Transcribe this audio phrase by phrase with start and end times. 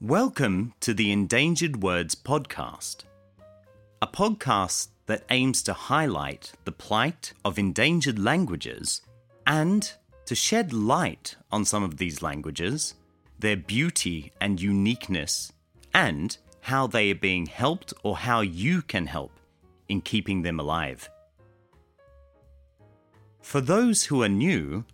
[0.00, 2.98] Welcome to the Endangered Words Podcast,
[4.00, 9.02] a podcast that aims to highlight the plight of endangered languages
[9.44, 9.92] and
[10.26, 12.94] to shed light on some of these languages,
[13.40, 15.50] their beauty and uniqueness,
[15.92, 19.32] and how they are being helped or how you can help
[19.88, 21.10] in keeping them alive.
[23.42, 24.84] For those who are new,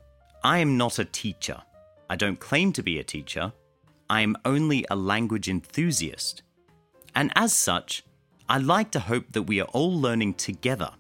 [0.43, 1.61] I am not a teacher.
[2.09, 3.53] I don't claim to be a teacher.
[4.09, 6.43] I am only a language enthusiast.
[7.15, 8.05] And as such,
[8.49, 10.91] I like to hope that we are all learning together.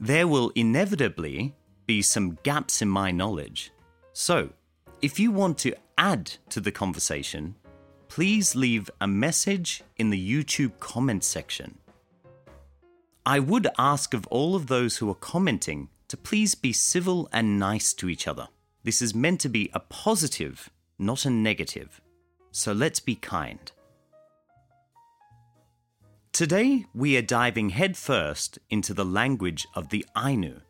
[0.00, 1.54] There will inevitably
[1.86, 3.72] be some gaps in my knowledge.
[4.12, 4.50] So,
[5.02, 7.56] if you want to add to the conversation,
[8.08, 11.78] please leave a message in the YouTube comment section.
[13.26, 17.58] I would ask of all of those who are commenting to please be civil and
[17.58, 18.48] nice to each other.
[18.84, 22.00] This is meant to be a positive, not a negative.
[22.50, 23.70] So let's be kind.
[26.32, 30.60] Today, we are diving headfirst into the language of the Ainu,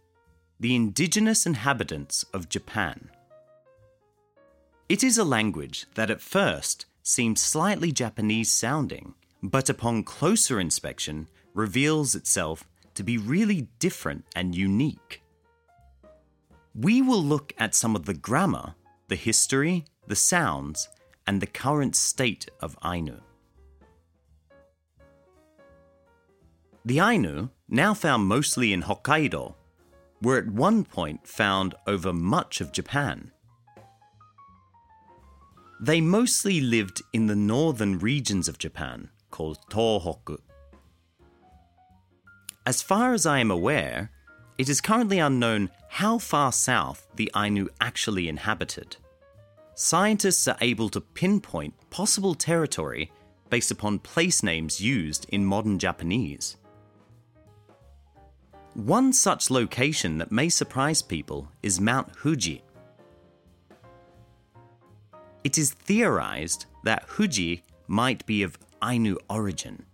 [0.59, 3.11] the indigenous inhabitants of Japan.
[4.89, 11.29] It is a language that at first seems slightly Japanese sounding, but upon closer inspection
[11.55, 15.23] reveals itself to be really different and unique.
[16.75, 18.75] We will look at some of the grammar,
[19.09, 20.89] the history, the sounds,
[21.27, 23.21] and the current state of Ainu.
[26.85, 29.55] The Ainu, now found mostly in Hokkaido,
[30.23, 33.31] were at one point found over much of Japan.
[35.81, 40.39] They mostly lived in the northern regions of Japan, called Tohoku.
[42.67, 44.11] As far as I am aware,
[44.57, 48.97] it is currently unknown how far south the Ainu actually inhabited.
[49.81, 53.13] Scientists are able to pinpoint possible territory
[53.49, 56.57] based upon place names used in modern Japanese.
[58.75, 62.65] One such location that may surprise people is Mount Fuji.
[65.45, 69.87] It is theorized that Fuji might be of Ainu origin.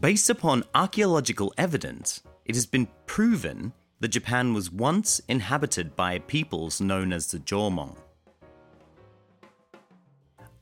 [0.00, 6.80] Based upon archaeological evidence, it has been proven that Japan was once inhabited by peoples
[6.80, 7.94] known as the Jomon.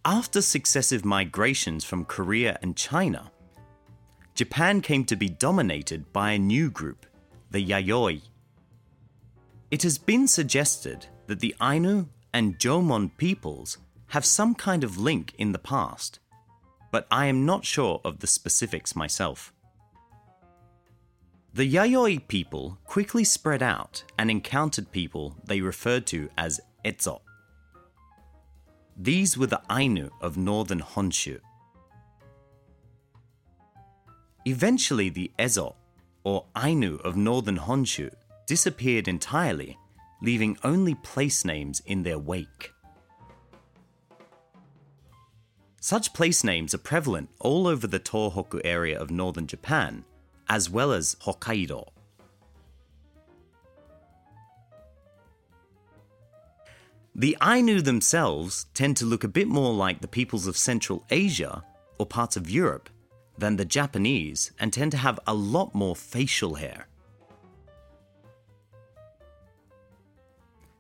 [0.05, 3.33] After successive migrations from Korea and China,
[4.34, 7.06] Japan came to be dominated by a new group,
[7.51, 8.21] the Yayoi.
[9.71, 13.78] It has been suggested that the Ainu and Jomon peoples
[14.09, 16.19] have some kind of link in the past,
[16.93, 19.55] but I am not sure of the specifics myself.
[21.53, 27.21] The Yayoi people quickly spread out and encountered people they referred to as Ezo.
[28.97, 31.41] These were the Ainu of northern Honshu.
[34.44, 35.75] Eventually, the Ezo,
[36.22, 38.10] or Ainu of northern Honshu,
[38.47, 39.77] disappeared entirely,
[40.22, 42.72] leaving only place names in their wake.
[45.81, 50.05] Such place names are prevalent all over the Tohoku area of northern Japan,
[50.50, 51.87] as well as Hokkaido.
[57.15, 61.62] The Ainu themselves tend to look a bit more like the peoples of Central Asia
[61.99, 62.91] or parts of Europe
[63.39, 66.89] than the Japanese and tend to have a lot more facial hair.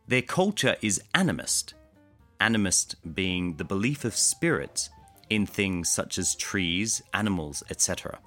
[0.08, 1.74] Their culture is animist,
[2.40, 4.90] animist being the belief of spirits
[5.28, 8.18] in things such as trees, animals, etc.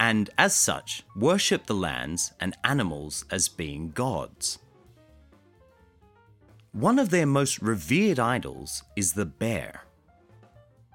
[0.00, 4.58] And as such, worship the lands and animals as being gods.
[6.72, 9.82] One of their most revered idols is the bear.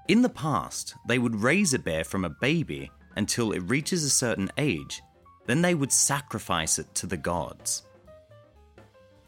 [0.08, 4.10] In the past, they would raise a bear from a baby until it reaches a
[4.10, 5.02] certain age,
[5.46, 7.82] then they would sacrifice it to the gods.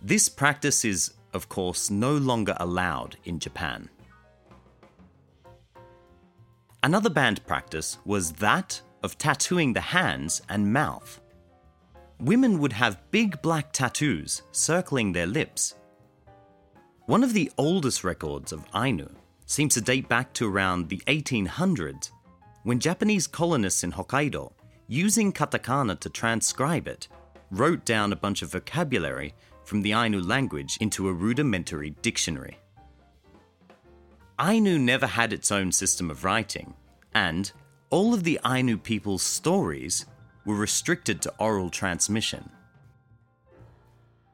[0.00, 3.88] This practice is, of course, no longer allowed in Japan.
[6.82, 11.20] Another banned practice was that of tattooing the hands and mouth.
[12.20, 15.74] Women would have big black tattoos circling their lips.
[17.06, 19.08] One of the oldest records of Ainu
[19.46, 22.10] seems to date back to around the 1800s,
[22.62, 24.52] when Japanese colonists in Hokkaido,
[24.86, 27.08] using katakana to transcribe it,
[27.50, 29.34] wrote down a bunch of vocabulary
[29.64, 32.58] from the Ainu language into a rudimentary dictionary.
[34.40, 36.74] Ainu never had its own system of writing,
[37.14, 37.52] and
[37.92, 40.06] all of the Ainu people's stories
[40.46, 42.48] were restricted to oral transmission.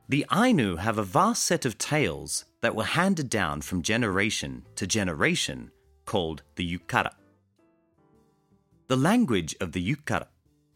[0.08, 4.86] The Ainu have a vast set of tales that were handed down from generation to
[4.86, 5.72] generation
[6.06, 7.10] called the Yukara.
[8.86, 10.28] The language of the Yukara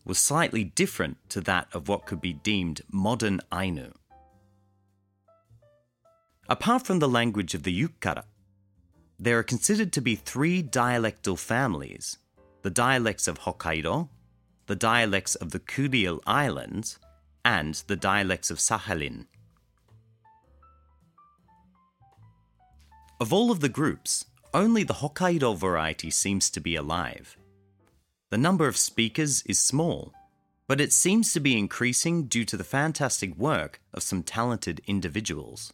[0.05, 3.93] was slightly different to that of what could be deemed modern Ainu.
[6.49, 8.25] Apart from the language of the Yukara,
[9.21, 12.19] there are considered to be three dialectal families
[12.63, 14.09] the dialects of Hokkaido,
[14.67, 16.99] the dialects of the Kuril Islands,
[17.45, 19.27] and the dialects of Sakhalin.
[23.21, 24.25] Of all of the groups,
[24.55, 27.37] only the Hokkaido variety seems to be alive.
[28.31, 30.13] The number of speakers is small,
[30.67, 35.73] but it seems to be increasing due to the fantastic work of some talented individuals.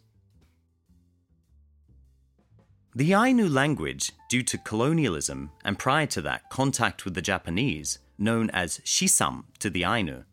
[2.99, 8.51] The Ainu language, due to colonialism and prior to that contact with the Japanese, known
[8.51, 10.25] as Shisam to the Ainu,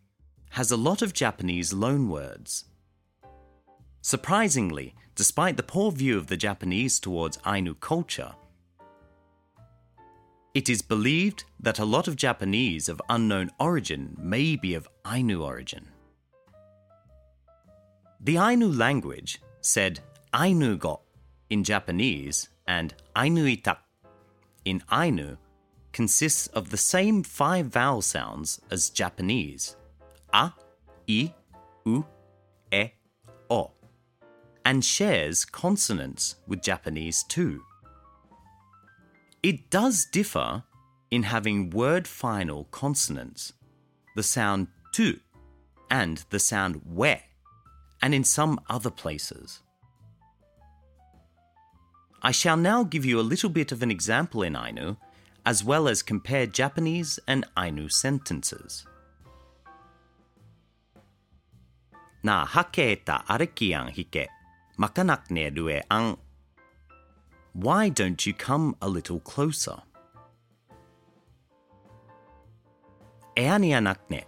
[0.50, 2.64] has a lot of Japanese loanwords.
[4.02, 8.34] Surprisingly, despite the poor view of the Japanese towards Ainu culture,
[10.56, 15.44] it is believed that a lot of Japanese of unknown origin may be of Ainu
[15.44, 15.88] origin.
[18.20, 20.00] The Ainu language, said
[20.34, 21.02] Ainugo
[21.52, 23.78] in Japanese and Ainu itak
[24.66, 25.38] in Ainu,
[25.94, 29.78] consists of the same five vowel sounds as Japanese
[30.34, 30.52] a,
[31.08, 31.34] i,
[31.86, 32.06] u,
[32.74, 32.90] e,
[33.50, 33.72] o,
[34.66, 37.62] and shares consonants with Japanese too.
[39.42, 40.64] It does differ
[41.12, 43.54] in having word final consonants,
[44.16, 45.20] the sound tu
[45.90, 47.16] and the sound we,
[48.02, 49.62] and in some other places.
[52.22, 54.96] I shall now give you a little bit of an example in Ainu,
[55.46, 58.86] as well as compare Japanese and Ainu sentences.
[62.26, 64.28] Nā hake ta arekian hike,
[64.80, 66.18] makanak ne rue ang.
[67.54, 69.78] Why don't you come a little closer?
[73.38, 74.24] Eanianakne,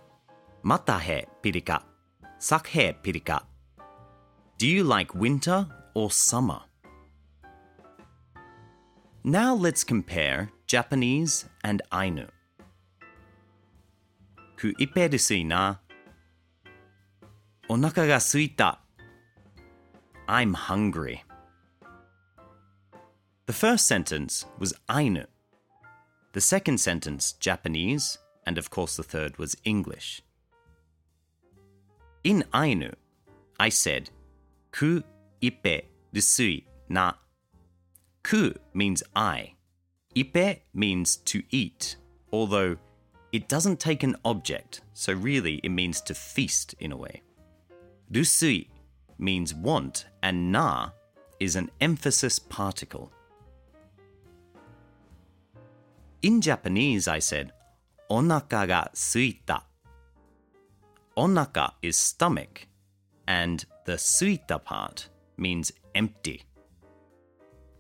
[0.64, 1.82] matahe pirika,
[2.38, 3.42] sakhe pirika.
[4.60, 6.67] Do you like winter or summer?
[9.28, 12.28] Now let's compare Japanese and Ainu.
[14.56, 15.76] Ku ipe desu na.
[17.70, 18.78] Onaka ga suita.
[20.30, 21.26] I'm hungry.
[23.48, 25.26] The first sentence was Ainu.
[26.32, 30.22] The second sentence, Japanese, and of course the third was English.
[32.24, 32.94] In Ainu,
[33.60, 34.10] I said,
[34.72, 35.04] Ku
[35.42, 35.82] ipe
[36.16, 37.12] desu na
[38.28, 39.54] Ku means I.
[40.14, 41.96] Ipe means to eat,
[42.34, 42.76] although
[43.32, 47.22] it doesn't take an object, so really it means to feast in a way.
[48.12, 48.68] Rusui
[49.18, 50.90] means want, and na
[51.40, 53.14] is an emphasis particle.
[56.22, 57.54] In Japanese, I said,
[58.12, 59.62] onaka ga suita.
[61.16, 62.68] Onaka is stomach,
[63.26, 65.08] and the suita part
[65.38, 66.44] means empty.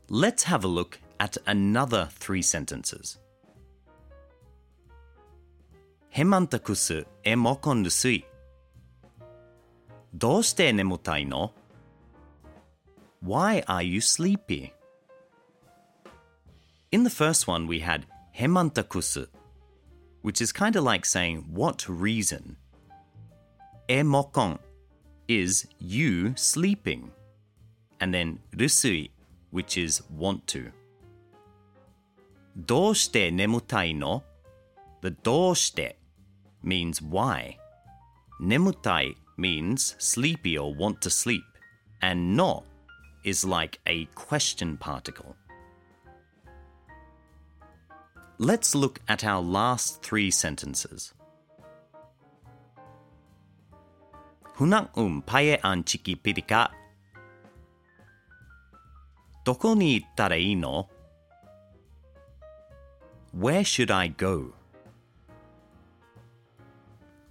[0.08, 3.18] Let's have a look at another three sentences.
[6.14, 8.24] Hemantakusu e mokon rusui.
[10.14, 11.52] どうして眠たいの
[13.24, 14.72] Why are you sleepy?
[16.90, 18.04] In the first one, we had
[18.36, 19.28] hemantakusu,
[20.20, 22.56] which is kind of like saying, what reason?
[23.88, 24.58] Emokon
[25.28, 27.10] is you sleeping.
[28.00, 29.10] And then rusui,
[29.50, 30.72] which is want to.
[32.56, 34.22] どうして眠たいの
[35.02, 35.98] The どうして
[36.64, 37.56] means why.
[38.40, 41.42] 眠たい means sleepy or want to sleep,
[42.00, 42.64] and no
[43.24, 45.34] is like a question particle.
[48.38, 51.14] Let's look at our last three sentences.
[54.56, 56.70] Hunak um paye an chiki pirika.
[59.47, 60.89] Doko ni ittara ii no?
[63.31, 64.53] Where should I go?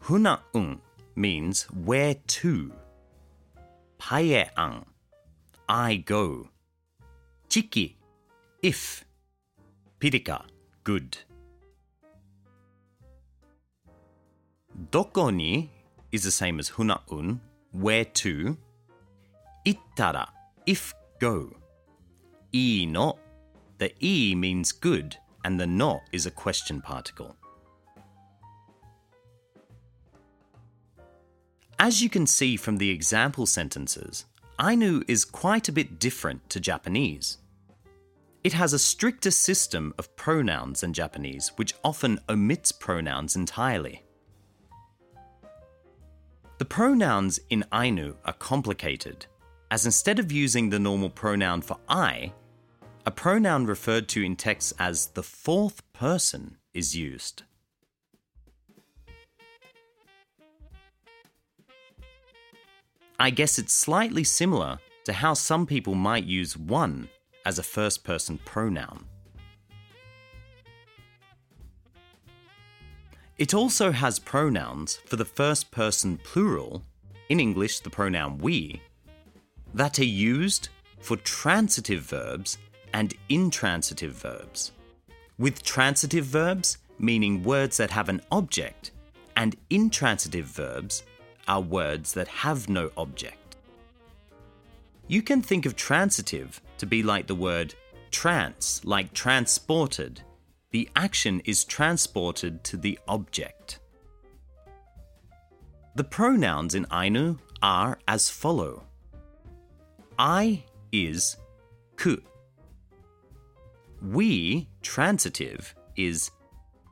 [0.04, 0.80] Huna un
[1.14, 2.72] means where to.
[3.98, 4.86] Paean,
[5.68, 6.48] I go.
[7.50, 7.96] Chiki,
[8.62, 9.04] if.
[10.00, 10.40] Pirika,
[10.84, 11.18] good.
[14.90, 15.70] Doko ni
[16.12, 17.40] is the same as hunaun,
[17.72, 18.56] where to.
[19.66, 20.28] Ittara,
[20.64, 21.50] if go.
[22.56, 23.18] I no,
[23.78, 27.36] the i means good, and the no is a question particle.
[31.78, 34.24] As you can see from the example sentences,
[34.58, 37.36] Ainu is quite a bit different to Japanese.
[38.42, 44.02] It has a stricter system of pronouns than Japanese, which often omits pronouns entirely.
[46.56, 49.26] The pronouns in Ainu are complicated,
[49.70, 52.32] as instead of using the normal pronoun for I,
[53.06, 57.44] a pronoun referred to in texts as the fourth person is used.
[63.18, 67.08] I guess it's slightly similar to how some people might use one
[67.46, 69.06] as a first person pronoun.
[73.38, 76.82] It also has pronouns for the first person plural,
[77.28, 78.82] in English the pronoun we,
[79.74, 82.58] that are used for transitive verbs
[82.96, 84.72] and intransitive verbs.
[85.38, 88.90] With transitive verbs meaning words that have an object,
[89.36, 91.02] and intransitive verbs
[91.46, 93.56] are words that have no object.
[95.08, 97.74] You can think of transitive to be like the word
[98.10, 100.22] trans, like transported.
[100.70, 103.78] The action is transported to the object.
[105.96, 108.84] The pronouns in Ainu are as follow.
[110.18, 111.36] I is
[111.96, 112.22] ku.
[114.02, 116.30] We, transitive, is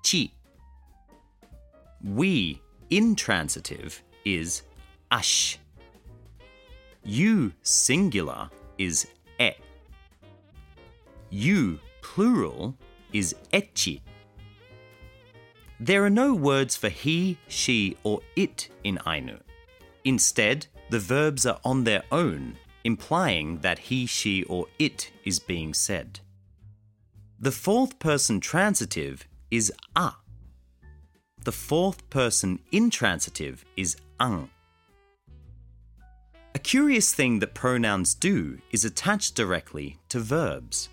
[0.02, 0.32] chi.
[2.02, 4.62] We, intransitive, is
[5.11, 5.58] ash.
[7.04, 9.06] You singular is
[9.38, 9.50] e.
[11.30, 12.76] You plural
[13.12, 14.00] is echi.
[15.80, 19.38] There are no words for he, she, or it in Ainu.
[20.04, 25.75] Instead, the verbs are on their own, implying that he, she, or it is being
[25.75, 26.20] said.
[27.41, 30.12] The fourth person transitive is a.
[31.45, 34.50] The fourth person intransitive is ang.
[36.55, 40.88] A curious thing that pronouns do is attach directly to verbs.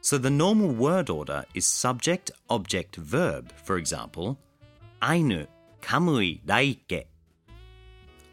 [0.00, 3.52] So the normal word order is subject, object, verb.
[3.62, 4.38] For example,
[5.02, 5.46] Ainu
[5.80, 7.04] kamui daike.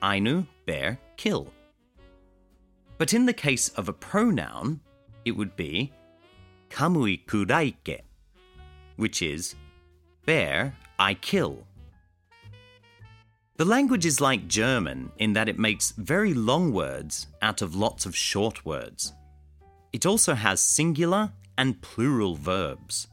[0.02, 1.54] Ainu, bear, kill.
[2.98, 4.82] But in the case of a pronoun,
[5.24, 5.94] it would be
[6.78, 7.26] kamui
[8.98, 9.56] which is
[10.28, 11.66] bear, I kill.
[13.56, 18.06] The language is like German in that it makes very long words out of lots
[18.06, 19.14] of short words.
[19.92, 23.08] It also has singular and plural verbs.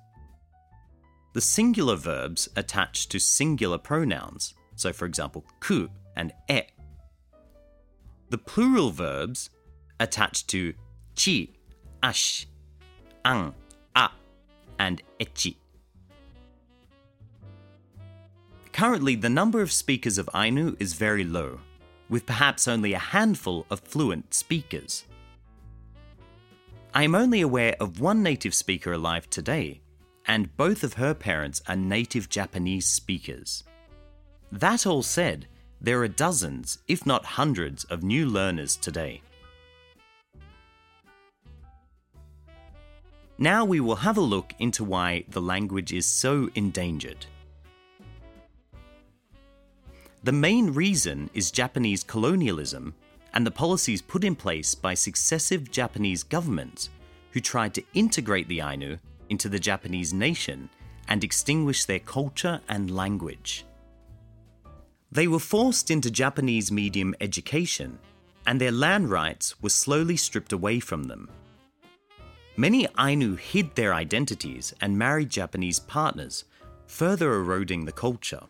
[1.33, 6.61] The singular verbs attach to singular pronouns, so for example, ku and e.
[8.29, 9.49] The plural verbs
[9.99, 10.75] attach to
[11.17, 11.49] chi,
[12.03, 12.47] ash,
[13.25, 13.55] ang,
[13.97, 14.11] a,
[14.79, 15.57] and echi.
[18.73, 21.61] Currently, the number of speakers of Ainu is very low,
[22.09, 25.05] with perhaps only a handful of fluent speakers.
[26.93, 29.81] I am only aware of one native speaker alive today,
[30.27, 33.65] and both of her parents are native Japanese speakers.
[34.51, 35.47] That all said,
[35.81, 39.23] there are dozens, if not hundreds, of new learners today.
[43.39, 47.27] Now we will have a look into why the language is so endangered.
[50.23, 52.95] The main reason is Japanese colonialism
[53.35, 56.89] and the policies put in place by successive Japanese governments
[57.33, 58.97] who tried to integrate the Ainu
[59.29, 60.71] into the Japanese nation
[61.09, 63.67] and extinguish their culture and language.
[65.11, 67.99] They were forced into Japanese medium education,
[68.47, 71.29] and their land rights were slowly stripped away from them.
[72.57, 76.45] Many Ainu hid their identities and married Japanese partners,
[76.87, 78.43] further eroding the culture.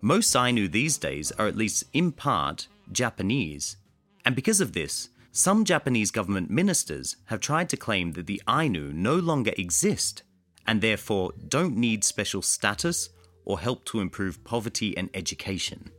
[0.00, 3.76] Most Ainu these days are at least in part Japanese,
[4.24, 8.92] and because of this, some Japanese government ministers have tried to claim that the Ainu
[8.92, 10.22] no longer exist
[10.64, 13.08] and therefore don't need special status
[13.44, 15.90] or help to improve poverty and education.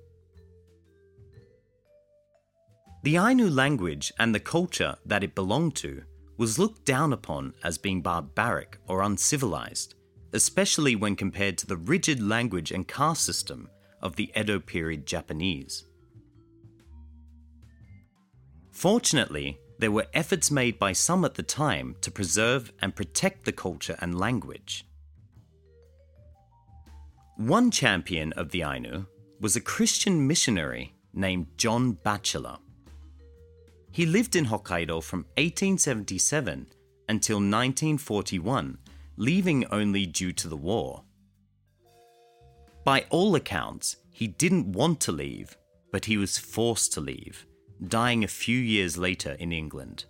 [3.03, 6.03] The Ainu language and the culture that it belonged to
[6.41, 9.93] was looked down upon as being barbaric or uncivilized,
[10.33, 13.69] especially when compared to the rigid language and caste system
[14.01, 15.85] of the Edo period Japanese.
[18.71, 23.51] Fortunately, there were efforts made by some at the time to preserve and protect the
[23.51, 24.87] culture and language.
[27.37, 29.05] One champion of the Ainu
[29.39, 32.57] was a Christian missionary named John Batchelor.
[33.91, 36.67] He lived in Hokkaido from 1877
[37.09, 38.77] until 1941,
[39.17, 41.03] leaving only due to the war.
[42.85, 45.57] By all accounts, he didn't want to leave,
[45.91, 47.45] but he was forced to leave,
[47.85, 50.05] dying a few years later in England.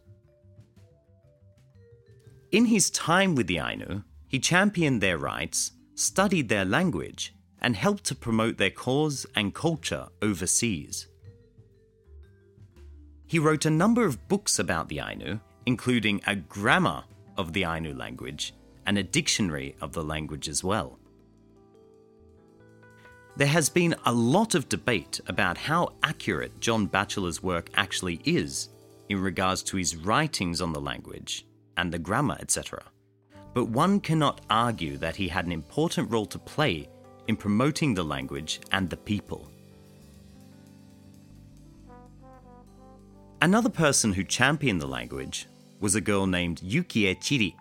[2.52, 8.04] In his time with the Ainu, he championed their rights, studied their language, and helped
[8.06, 11.08] to promote their cause and culture overseas.
[13.32, 17.06] He wrote a number of books about the Ainu, including a grammar
[17.38, 18.54] of the Ainu language
[18.86, 21.00] and a dictionary of the language as well.
[23.38, 28.68] There has been a lot of debate about how accurate John Batchelor's work actually is
[29.08, 31.46] in regards to his writings on the language
[31.78, 32.84] and the grammar, etc.
[33.54, 36.90] But one cannot argue that he had an important role to play
[37.30, 39.51] in promoting the language and the people.
[43.44, 45.48] Another person who championed the language
[45.80, 47.56] was a girl named Yukie Chiri.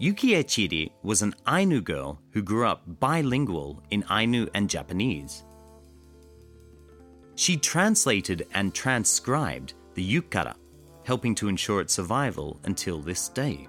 [0.00, 5.44] Yukie Chiri was an Ainu girl who grew up bilingual in Ainu and Japanese.
[7.36, 10.54] She translated and transcribed the yukara,
[11.04, 13.68] helping to ensure its survival until this day.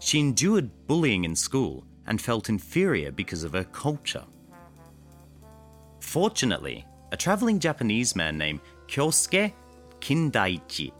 [0.00, 4.24] She endured bullying in school and felt inferior because of her culture.
[6.00, 9.52] Fortunately, a traveling Japanese man named Kyosuke
[10.00, 10.92] Kindaichi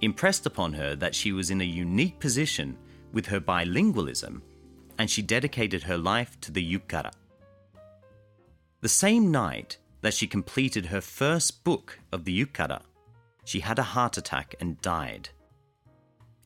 [0.00, 2.76] impressed upon her that she was in a unique position
[3.12, 4.42] with her bilingualism,
[4.98, 7.12] and she dedicated her life to the yukara.
[8.82, 12.82] The same night that she completed her first book of the yukara,
[13.44, 15.30] she had a heart attack and died.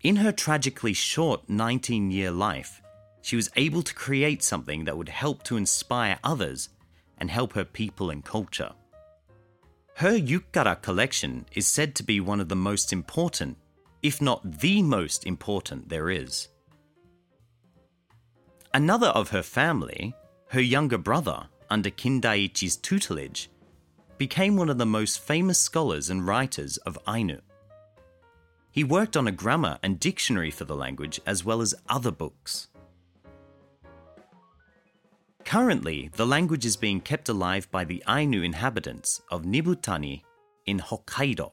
[0.02, 2.80] In her tragically short 19 year life,
[3.22, 6.70] she was able to create something that would help to inspire others
[7.18, 8.72] and help her people and culture.
[9.96, 13.58] Her yukara collection is said to be one of the most important,
[14.02, 16.48] if not the most important, there is.
[18.72, 20.14] Another of her family,
[20.48, 23.50] her younger brother, under Kindaichi's tutelage,
[24.16, 27.40] became one of the most famous scholars and writers of Ainu.
[28.70, 32.68] He worked on a grammar and dictionary for the language as well as other books.
[35.50, 40.22] Currently, the language is being kept alive by the Ainu inhabitants of Nibutani
[40.64, 41.50] in Hokkaido,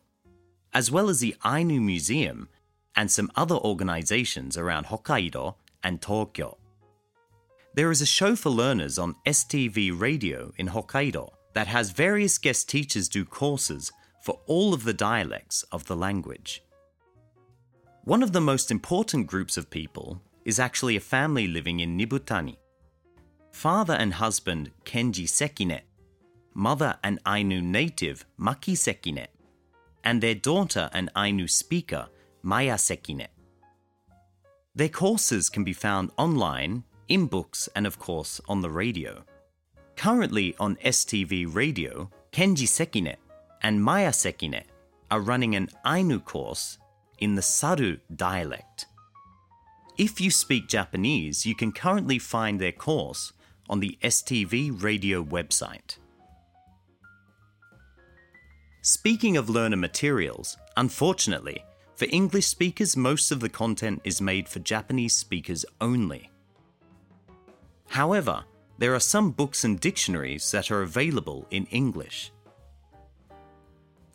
[0.72, 2.48] as well as the Ainu Museum
[2.96, 6.60] and some other organizations around Hokkaido and Tokyo.
[7.74, 12.70] There is a show for learners on STV radio in Hokkaido that has various guest
[12.70, 16.62] teachers do courses for all of the dialects of the language.
[18.04, 22.58] One of the most important groups of people is actually a family living in Nibutani
[23.58, 25.82] father and husband Kenji Sekine,
[26.54, 29.26] mother and Ainu native Maki Sekine,
[30.04, 32.08] and their daughter and Ainu speaker
[32.44, 33.26] Maya Sekine.
[34.76, 39.24] Their courses can be found online, in books, and of course on the radio.
[39.96, 43.16] Currently on STV Radio, Kenji Sekine
[43.64, 44.66] and Maya Sekine
[45.10, 46.78] are running an Ainu course
[47.18, 48.86] in the Saru dialect.
[49.98, 53.34] If you speak Japanese, you can currently find their course
[53.70, 55.98] on the STV radio website.
[58.82, 61.64] Speaking of learner materials, unfortunately,
[61.96, 66.30] for English speakers, most of the content is made for Japanese speakers only.
[67.90, 68.44] However,
[68.78, 72.32] there are some books and dictionaries that are available in English.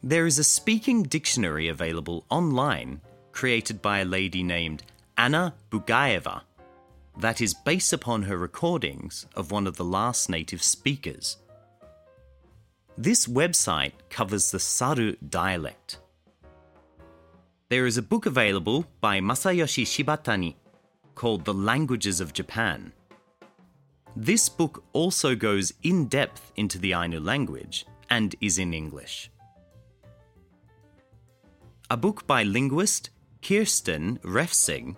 [0.02, 3.00] There is a speaking dictionary available online
[3.32, 4.84] created by a lady named
[5.18, 6.42] Anna Bugaeva
[7.18, 11.36] that is based upon her recordings of one of the last native speakers.
[12.96, 15.98] This website covers the Saru dialect.
[17.68, 20.56] There is a book available by Masayoshi Shibatani
[21.14, 22.92] called The Languages of Japan.
[24.14, 29.30] This book also goes in depth into the Ainu language and is in English.
[31.90, 34.96] A book by linguist Kirsten Refsing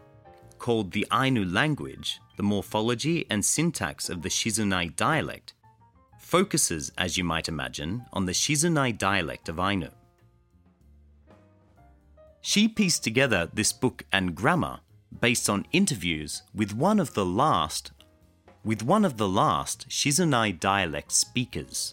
[0.65, 5.53] called the Ainu language, the morphology and syntax of the Shizunai dialect,
[6.19, 9.91] focuses, as you might imagine, on the Shizunai dialect of Ainu.
[12.41, 14.81] She pieced together this book and grammar
[15.21, 17.93] based on interviews with one of the last
[18.65, 21.93] with one of the last Shizunai dialect speakers.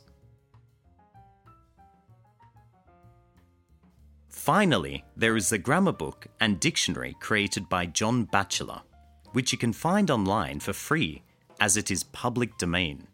[4.41, 8.81] Finally, there is the grammar book and dictionary created by John Batchelor,
[9.33, 11.21] which you can find online for free
[11.59, 13.07] as it is public domain.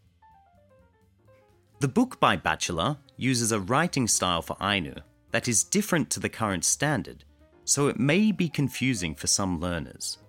[1.81, 4.93] The book by Batchelor uses a writing style for Ainu
[5.31, 7.25] that is different to the current standard,
[7.65, 10.19] so it may be confusing for some learners.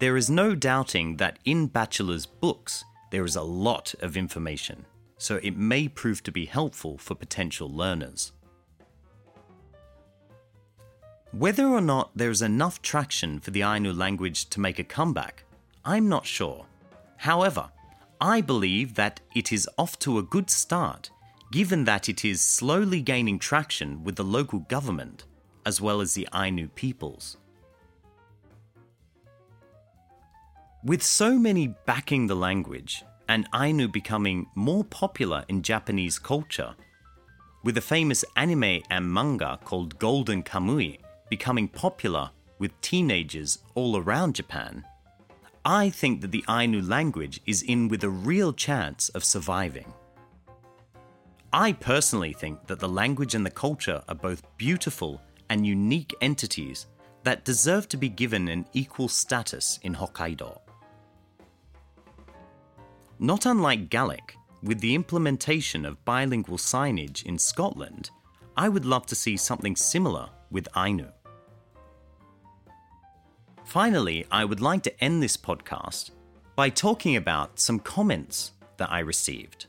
[0.00, 4.84] There is no doubting that in Batchelor's books there is a lot of information,
[5.16, 8.32] so it may prove to be helpful for potential learners.
[11.32, 15.44] Whether or not there is enough traction for the Ainu language to make a comeback,
[15.84, 16.64] I'm not sure.
[17.18, 17.70] However,
[18.18, 21.10] I believe that it is off to a good start,
[21.52, 25.24] given that it is slowly gaining traction with the local government
[25.66, 27.36] as well as the Ainu peoples.
[30.82, 36.74] With so many backing the language and Ainu becoming more popular in Japanese culture,
[37.62, 44.34] with a famous anime and manga called Golden Kamuy becoming popular with teenagers all around
[44.34, 44.84] Japan,
[45.64, 49.92] I think that the Ainu language is in with a real chance of surviving.
[51.52, 56.86] I personally think that the language and the culture are both beautiful and unique entities
[57.24, 60.58] that deserve to be given an equal status in Hokkaido.
[63.18, 68.10] Not unlike Gaelic, with the implementation of bilingual signage in Scotland,
[68.56, 71.08] I would love to see something similar with Ainu.
[73.68, 76.12] Finally, I would like to end this podcast
[76.56, 79.66] by talking about some comments that I received.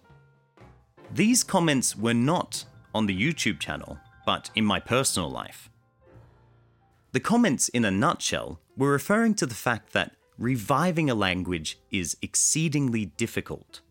[1.14, 2.64] These comments were not
[2.96, 5.70] on the YouTube channel, but in my personal life.
[7.12, 12.16] The comments, in a nutshell, were referring to the fact that reviving a language is
[12.22, 13.82] exceedingly difficult.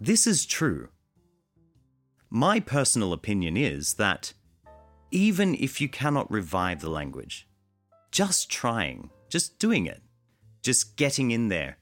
[0.00, 0.88] This is true.
[2.30, 4.32] My personal opinion is that
[5.12, 7.47] even if you cannot revive the language,
[8.10, 10.02] just trying, just doing it,
[10.62, 11.78] just getting in there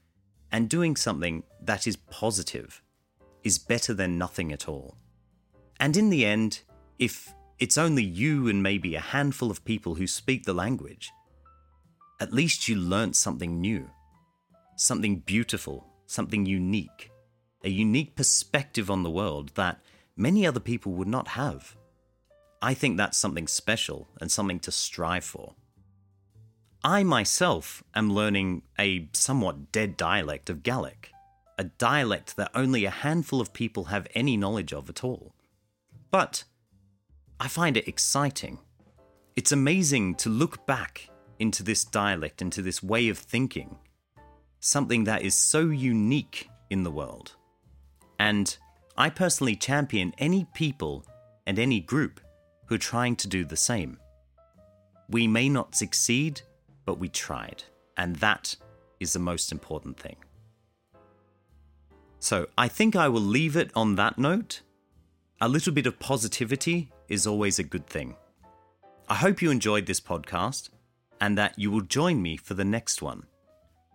[0.51, 2.81] and doing something that is positive
[3.43, 4.97] is better than nothing at all.
[5.79, 6.61] And in the end,
[6.99, 11.11] if it's only you and maybe a handful of people who speak the language,
[12.19, 13.89] at least you learnt something new,
[14.75, 17.11] something beautiful, something unique,
[17.63, 19.79] a unique perspective on the world that
[20.15, 21.75] many other people would not have.
[22.61, 25.55] I think that's something special and something to strive for.
[26.87, 31.11] I myself am learning a somewhat dead dialect of Gaelic,
[31.57, 35.35] a dialect that only a handful of people have any knowledge of at all.
[36.11, 36.45] But
[37.41, 38.59] I find it exciting.
[39.35, 43.79] It's amazing to look back into this dialect, into this way of thinking,
[44.61, 47.35] something that is so unique in the world.
[48.17, 48.57] And
[48.97, 51.03] I personally champion any people
[51.45, 52.21] and any group
[52.67, 53.99] who are trying to do the same.
[55.09, 56.43] We may not succeed,
[56.87, 57.63] but we tried.
[57.97, 58.55] And that
[58.99, 60.15] is the most important thing.
[62.19, 64.61] So I think I will leave it on that note.
[65.39, 68.15] A little bit of positivity is always a good thing.
[69.07, 70.69] I hope you enjoyed this podcast
[71.21, 73.27] and that you will join me for the next one.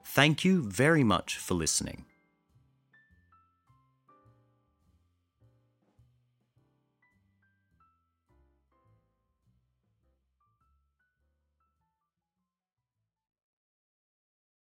[0.05, 2.05] Thank you very much for listening.